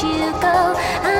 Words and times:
You 0.00 0.30
go. 0.40 1.17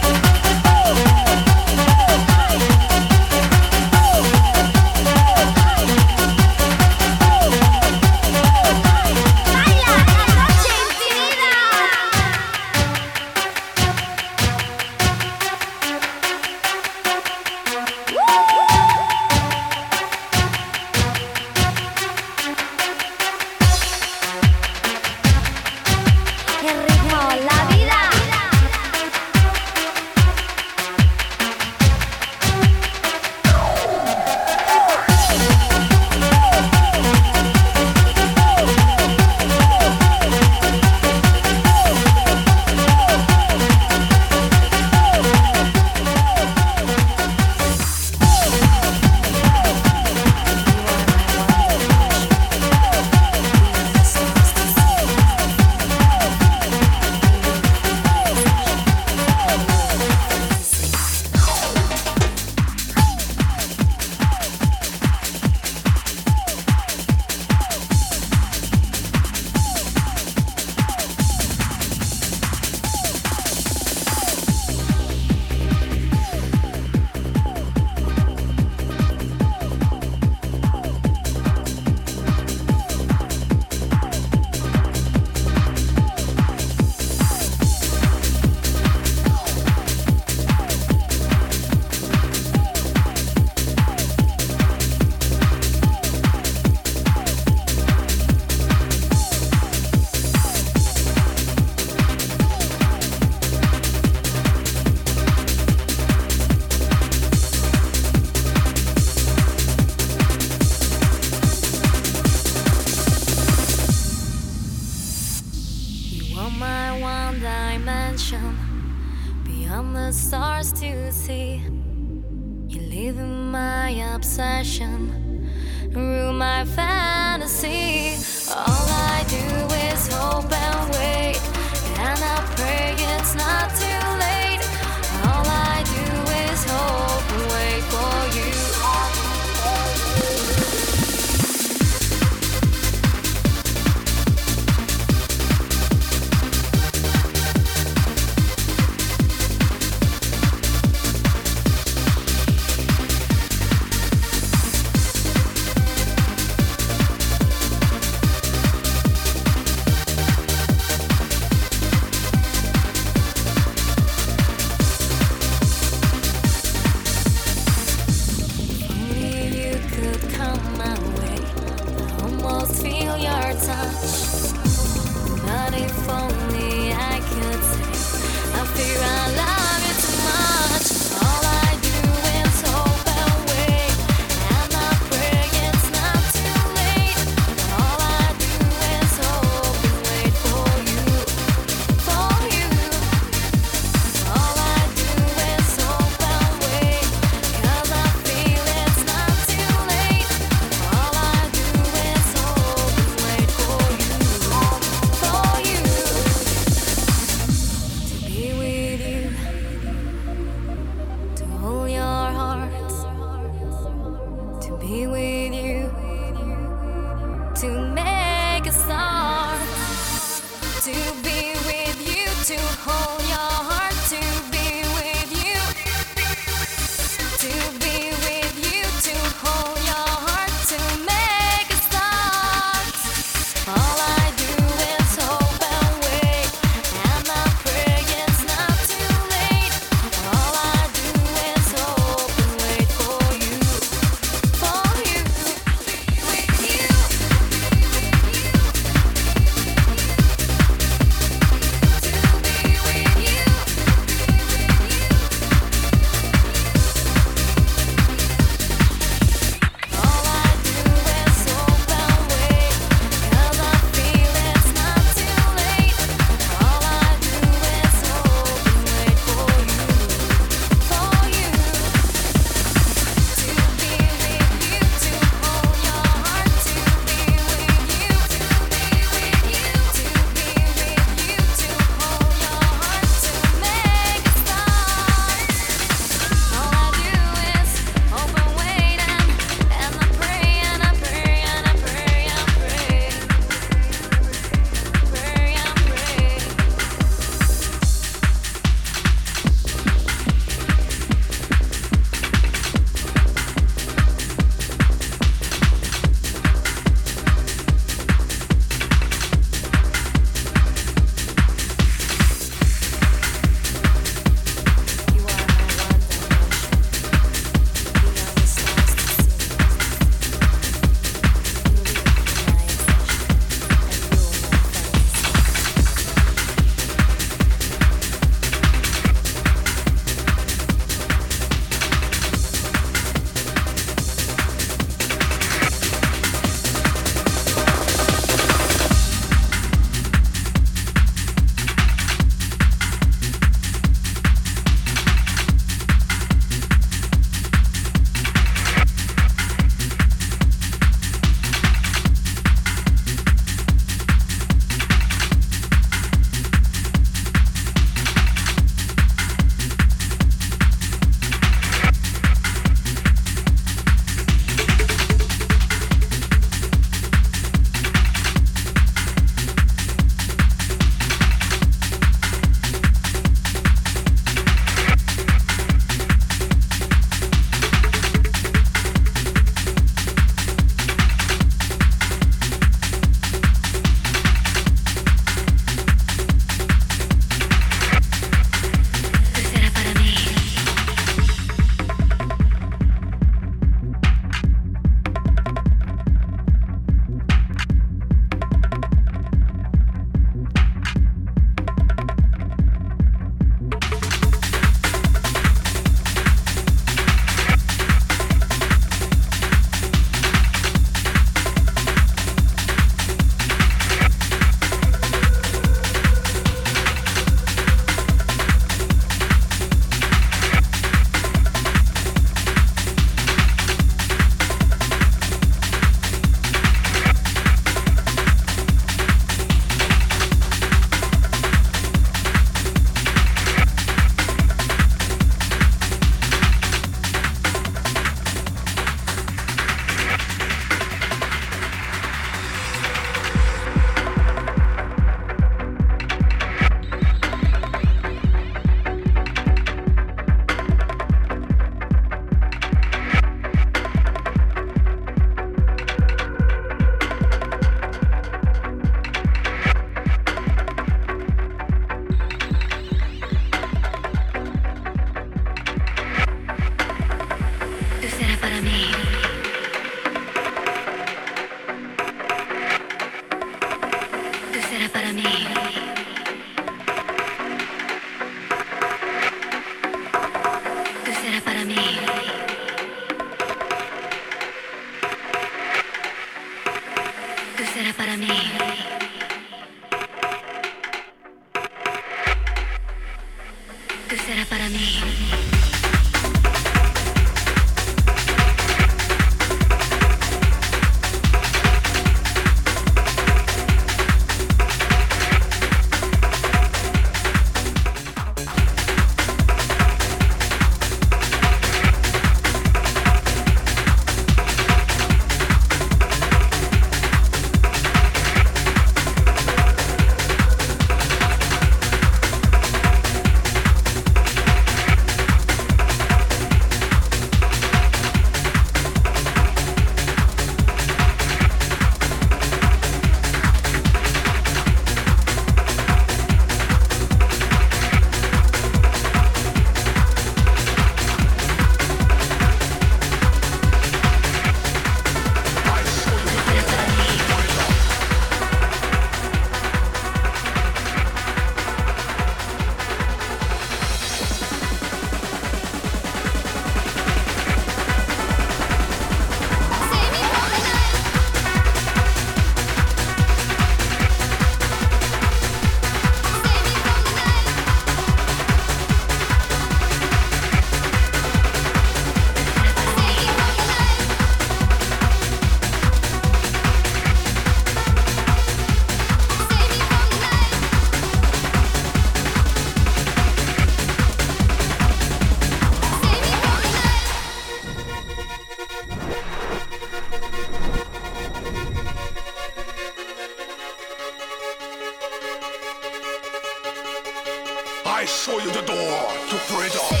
Predator. 599.51 600.00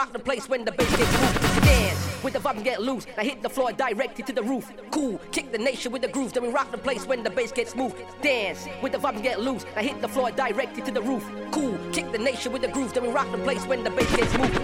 Rock 0.00 0.12
the 0.14 0.18
place 0.18 0.48
when 0.48 0.64
the 0.64 0.72
bass 0.72 0.96
gets 0.96 1.12
moved. 1.20 1.62
Dance 1.62 2.24
with 2.24 2.32
the 2.32 2.38
vibe 2.38 2.56
and 2.56 2.64
get 2.64 2.80
loose. 2.80 3.06
Now 3.18 3.22
hit 3.22 3.42
the 3.42 3.50
floor 3.50 3.70
directly 3.70 4.24
to 4.24 4.32
the 4.32 4.42
roof. 4.42 4.72
Cool, 4.90 5.20
kick 5.30 5.52
the 5.52 5.58
nation 5.58 5.92
with 5.92 6.00
the 6.00 6.08
groove, 6.08 6.32
then 6.32 6.42
we 6.42 6.48
rock 6.48 6.70
the 6.70 6.78
place 6.78 7.04
when 7.06 7.22
the 7.22 7.28
bass 7.28 7.52
gets 7.52 7.76
moved. 7.76 7.96
Dance 8.22 8.66
with 8.82 8.92
the 8.92 8.98
vibe 8.98 9.16
and 9.16 9.22
get 9.22 9.40
loose. 9.40 9.66
Now 9.76 9.82
hit 9.82 10.00
the 10.00 10.08
floor 10.08 10.30
directly 10.30 10.82
to 10.84 10.90
the 10.90 11.02
roof. 11.02 11.30
Cool, 11.50 11.78
kick 11.92 12.10
the 12.12 12.18
nation 12.18 12.50
with 12.50 12.62
the 12.62 12.68
groove, 12.68 12.94
then 12.94 13.02
we 13.02 13.10
rock 13.10 13.30
the 13.30 13.38
place 13.38 13.66
when 13.66 13.84
the 13.84 13.90
bass 13.90 14.16
gets 14.16 14.34
moved. 14.38 14.56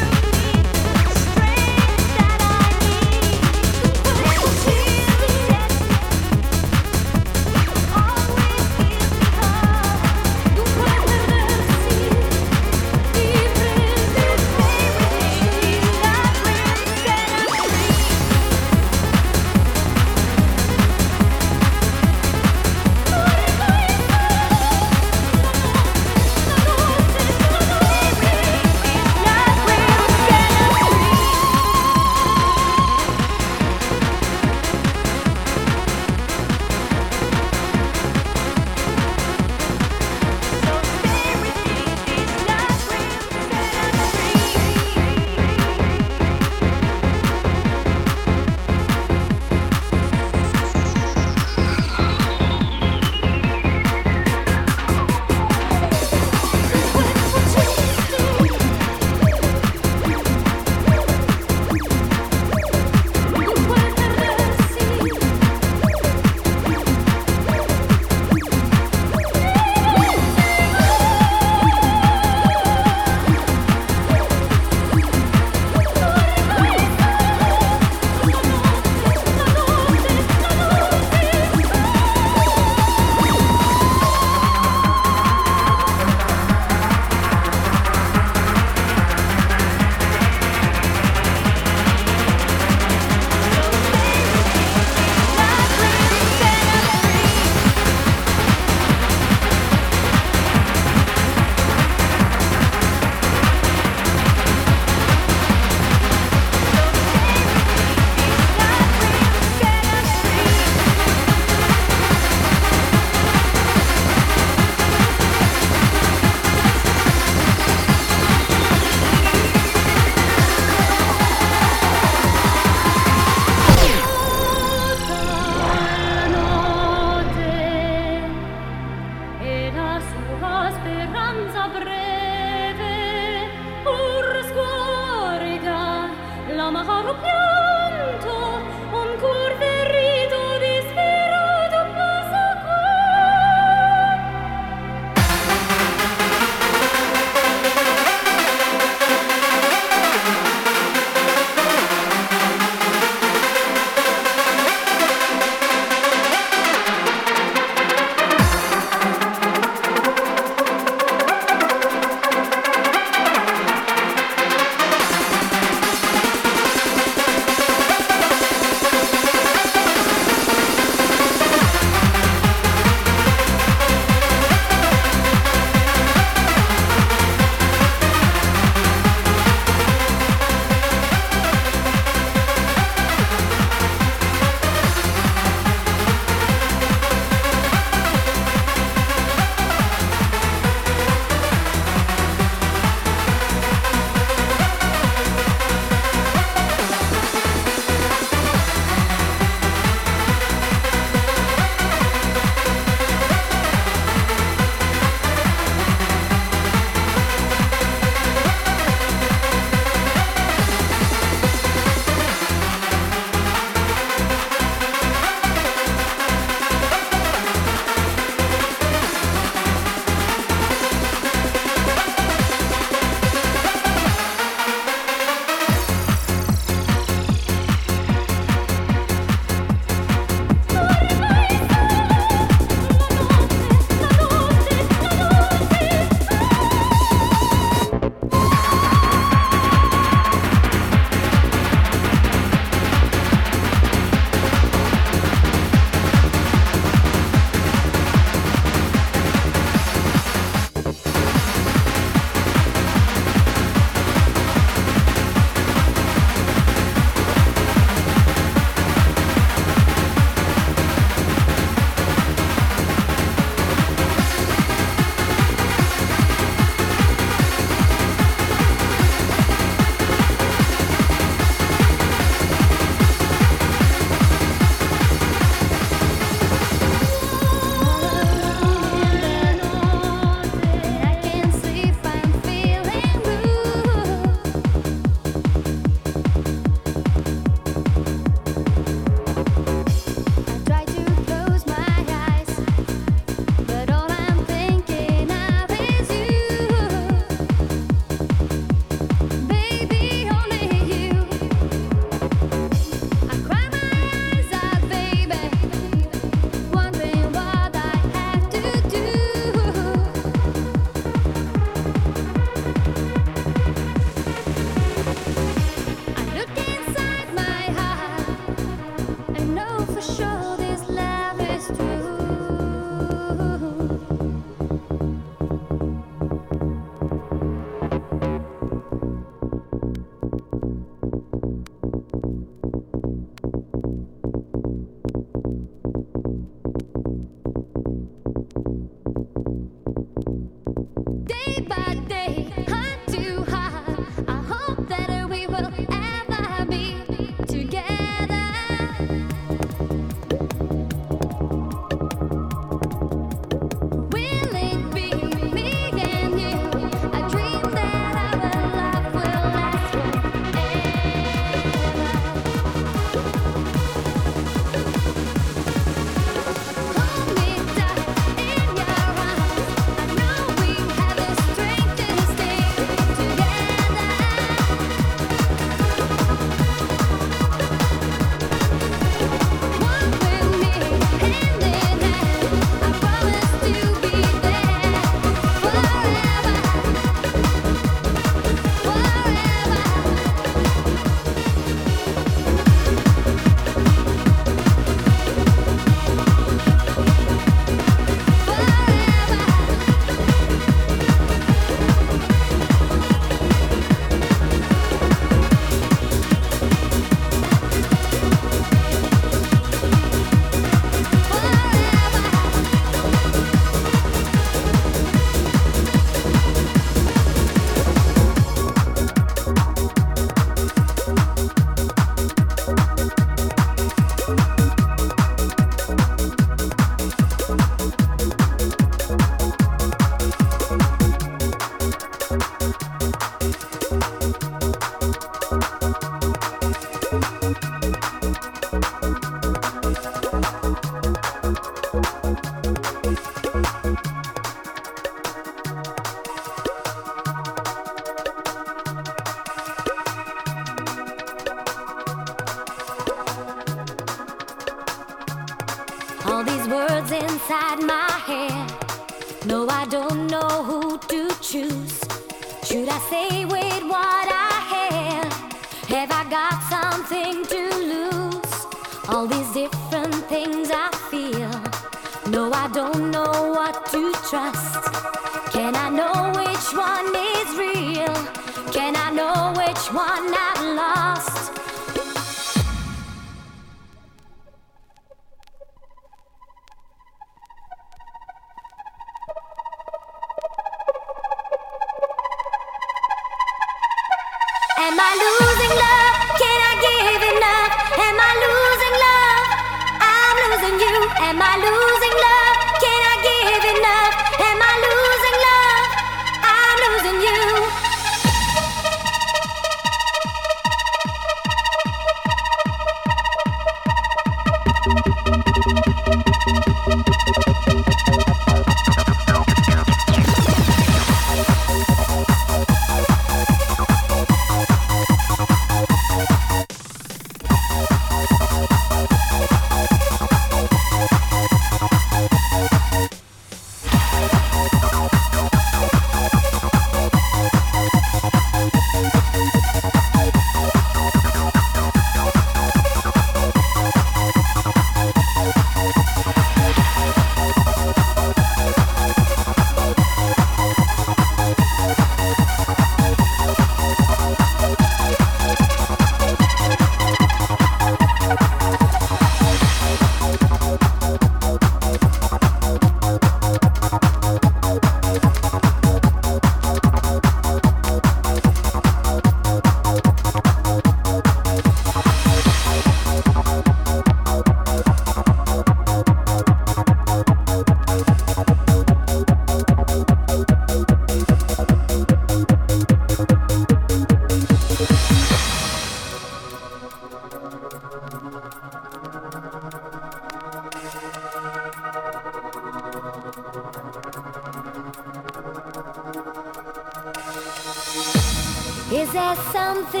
something 599.73 600.00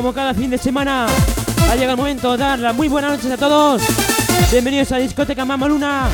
como 0.00 0.14
cada 0.14 0.32
fin 0.32 0.48
de 0.48 0.56
semana, 0.56 1.06
ha 1.70 1.74
llegado 1.74 1.90
el 1.90 1.96
momento 1.98 2.32
de 2.32 2.38
dar 2.38 2.58
las 2.58 2.74
muy 2.74 2.88
buenas 2.88 3.10
noches 3.10 3.30
a 3.32 3.36
todos. 3.36 3.82
Bienvenidos 4.50 4.90
a 4.92 4.96
Discoteca 4.96 5.44
Mama 5.44 5.68
Luna. 5.68 6.08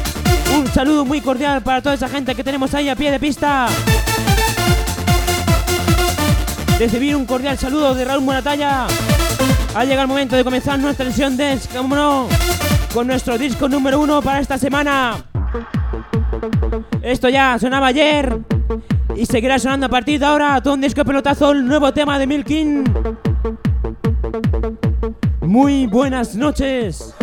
Un 0.57 0.67
saludo 0.67 1.05
muy 1.05 1.21
cordial 1.21 1.63
para 1.63 1.81
toda 1.81 1.95
esa 1.95 2.09
gente 2.09 2.35
que 2.35 2.43
tenemos 2.43 2.75
ahí 2.75 2.89
a 2.89 2.97
pie 2.97 3.13
de 3.13 3.21
pista. 3.21 3.69
Recibir 6.81 7.15
un 7.15 7.27
cordial 7.27 7.57
saludo 7.59 7.95
de 7.95 8.05
Raúl 8.05 8.25
Moratalla. 8.25 8.89
Ha 9.77 9.85
llegado 9.85 10.03
el 10.03 10.09
momento 10.09 10.35
de 10.35 10.43
comenzar 10.43 10.81
nuestra 10.81 11.07
sesión 11.07 11.37
de 11.37 11.57
no, 11.89 12.29
con 12.93 13.07
nuestro 13.07 13.39
disco 13.39 13.69
número 13.69 14.01
uno 14.01 14.21
para 14.21 14.41
esta 14.41 14.59
semana. 14.59 15.17
Esto 17.03 17.29
ya 17.29 17.57
sonaba 17.61 17.87
ayer 17.87 18.37
y 19.15 19.27
seguirá 19.27 19.61
sonando 19.61 19.87
a 19.87 19.91
partir 19.91 20.19
de 20.19 20.27
ahora. 20.27 20.61
Todo 20.61 20.75
un 20.75 20.81
disco 20.81 21.05
pelotazo, 21.05 21.53
el 21.53 21.65
nuevo 21.65 21.93
tema 21.93 22.19
de 22.19 22.27
Milkin. 22.27 22.85
Muy 25.57 25.87
buenas 25.87 26.35
noches. 26.35 27.15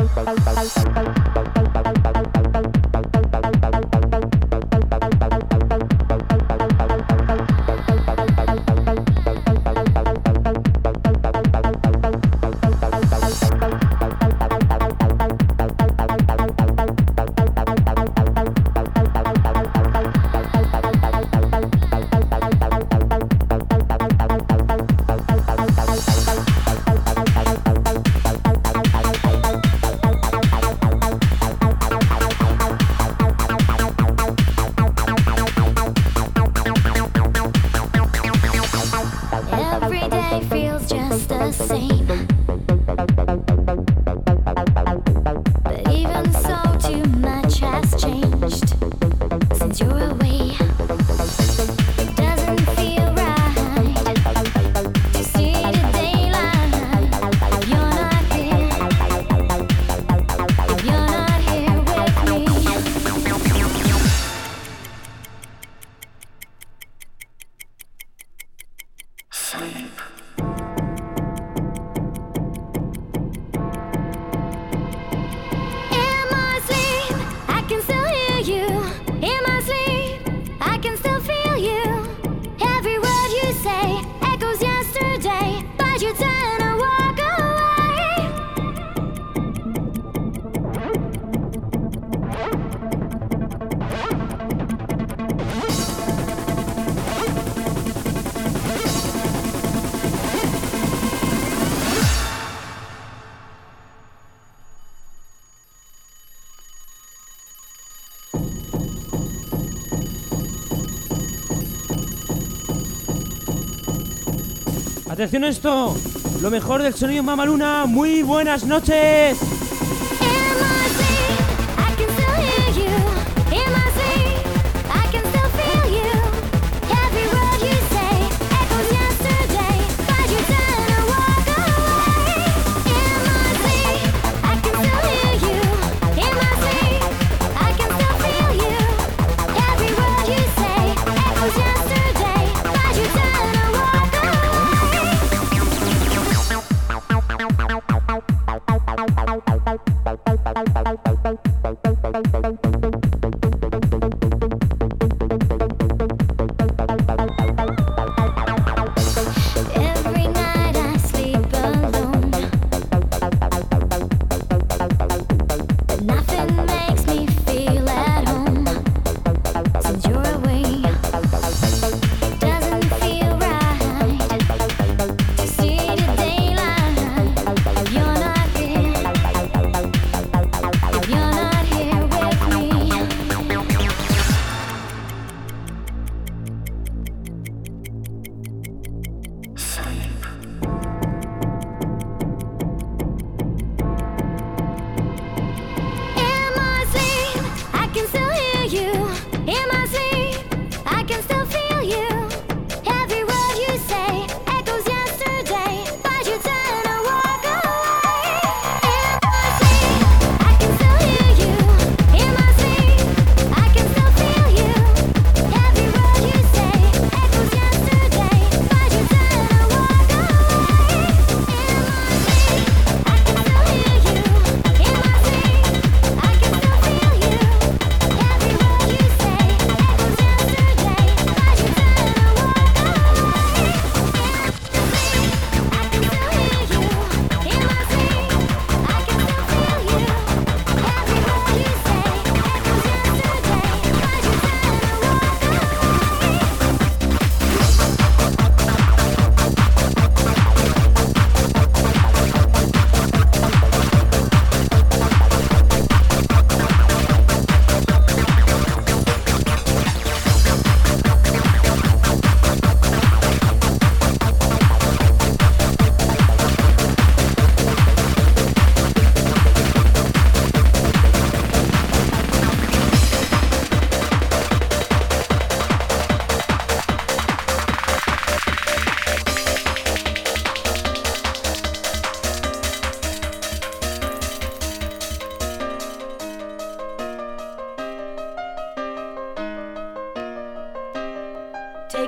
Atención 115.24 115.46
esto, 115.46 115.96
lo 116.42 116.52
mejor 116.52 116.84
del 116.84 116.94
sonido 116.96 117.24
Mamaluna. 117.24 117.86
Muy 117.86 118.24
buenas 118.24 118.66
noches. 118.66 119.63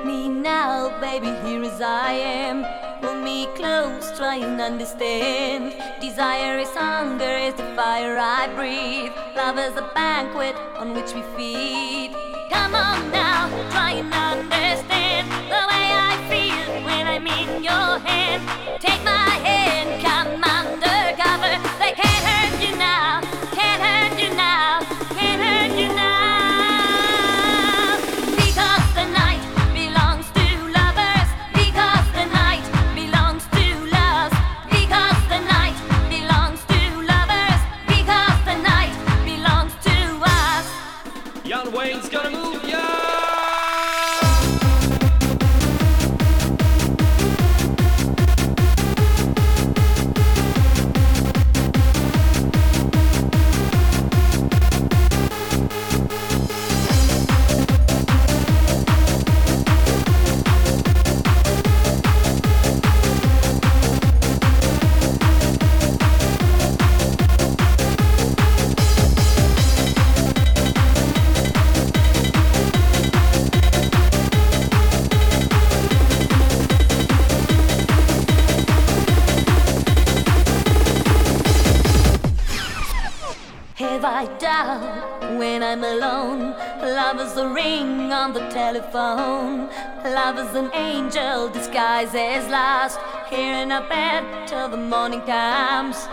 Me 0.06 0.30
now, 0.30 1.00
baby, 1.02 1.34
here 1.44 1.64
as 1.64 1.82
I 1.82 2.12
am. 2.12 2.64
Pull 3.02 3.16
me 3.16 3.48
close, 3.56 4.16
try 4.18 4.36
and 4.36 4.62
understand. 4.62 5.74
Desire 6.00 6.60
is 6.60 6.70
hunger, 6.70 7.36
is 7.48 7.56
the 7.56 7.64
fire 7.76 8.16
I 8.18 8.48
breathe. 8.56 9.12
Love 9.36 9.58
is 9.58 9.76
a 9.76 9.90
banquet 9.96 10.56
on 10.78 10.94
which 10.94 11.14
we 11.14 11.24
feed. 11.36 12.16
Come 12.52 12.76
on 12.76 13.12
now, 13.12 13.50
try 13.72 13.94
and 13.94 14.14
understand 14.14 15.28
the 15.50 15.64
way 15.72 15.88
I 16.10 16.14
feel 16.30 16.86
when 16.86 17.08
I'm 17.08 17.26
in 17.26 17.64
your 17.64 17.98
hand. 18.08 18.44
Take 18.80 19.04
my 19.04 19.30
hand, 19.50 20.02
A 87.38 87.50
ring 87.50 88.14
on 88.14 88.32
the 88.32 88.48
telephone. 88.48 89.68
Love 90.06 90.40
is 90.40 90.56
an 90.56 90.72
angel 90.74 91.50
disguised 91.50 92.16
as 92.16 92.50
lost. 92.50 92.98
Here 93.30 93.56
in 93.56 93.74
a 93.74 93.82
bed 93.90 94.48
till 94.48 94.70
the 94.70 94.78
morning 94.78 95.20
comes. 95.22 96.08